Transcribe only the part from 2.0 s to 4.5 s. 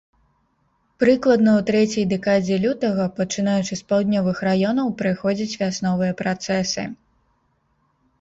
дэкадзе лютага, пачынаючы з паўднёвых